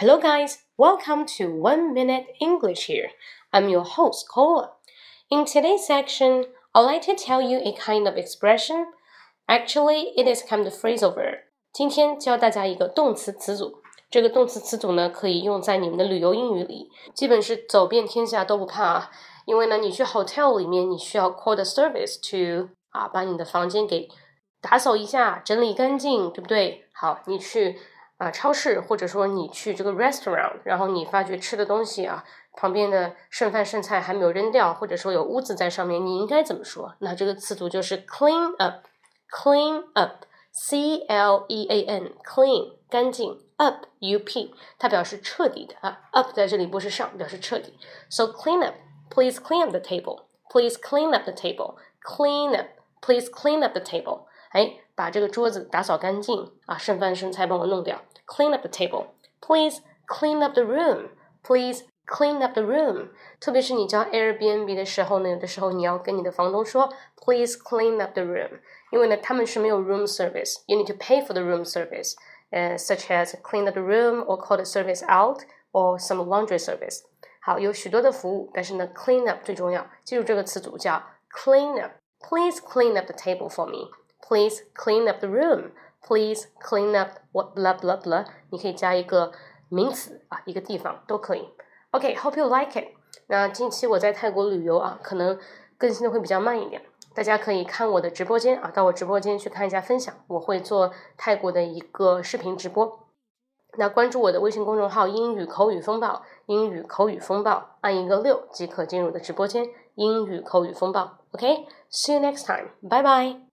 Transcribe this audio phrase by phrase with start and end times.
[0.00, 0.58] Hello, guys.
[0.76, 3.08] Welcome to One Minute English here.
[3.52, 4.70] I'm your host, Cola.
[5.28, 8.86] In today's section, I'd like to tell you a kind of expression.
[9.48, 11.40] Actually, it is kind of phrasal verb.
[11.72, 13.82] 今天教大家一个动词词组。
[14.08, 19.10] 这个动词词组呢，可以用在你们的旅游英语里，基本是走遍天下都不怕啊。
[19.46, 24.08] 因为呢，你去 hotel 里面，你需要 call the service to 啊，把你的房间给
[24.60, 26.84] 打扫一下，整理干净，对不对？
[26.92, 27.80] 好，你去。
[28.22, 36.94] 啊，超市或者说你去这个 restaurant，然后你发觉吃的东西啊，旁边的剩饭剩菜还没有扔掉，或者说有污渍在上面，你应该怎么说？
[36.98, 47.78] 那这个词组就是 clean up，clean up，c l e a n，clean 干净，up u p 它表示彻底的啊，up 在这里不是上，表示彻底。
[48.10, 54.22] So clean up，please clean up the table，please clean up the table，clean up，please clean up the table。
[54.52, 58.00] 哎，把这个桌子打扫干净啊，剩饭剩菜帮我弄掉。
[58.26, 59.06] Clean up the table,
[59.40, 59.80] please.
[60.06, 61.10] Clean up the room,
[61.42, 61.84] please.
[62.06, 63.10] Clean up the room.
[63.38, 70.62] 特别是你交 Airbnb 的时候呢，有的时候你要跟你的房东说，Please clean up the room，因为呢他们是没有 room service.
[70.64, 72.14] You need to pay for the room service,
[72.50, 75.42] uh, such as clean up the room or call the service out
[75.72, 77.02] or some laundry service.
[77.42, 79.86] 好，有许多的服务，但是呢，clean up 最重要。
[80.02, 81.92] 记住这个词组叫 clean up.
[82.20, 83.90] Please clean up the table for me.
[84.25, 85.71] Please clean up the room.
[86.01, 88.25] Please clean up what blah blah blah.
[88.49, 89.31] 你可以加一个
[89.69, 91.49] 名词啊，一个地方都可以。
[91.91, 92.87] OK，hope you like it.
[93.27, 95.37] 那近期我在泰国旅游啊，可能
[95.77, 96.81] 更新的会比较慢一点。
[97.13, 100.15] 大家可以看我的直播间啊，到我直播间去看一下分享。
[100.27, 102.99] 我会做泰国的一个视频直播。
[103.77, 109.69] 那关注我的微信公众号“英语口语风暴”，英语口语风暴，按一个六即可进入的直播间。
[109.95, 111.19] 英语口语风暴。
[111.31, 112.69] OK，see you next time.
[112.81, 113.43] Bye bye.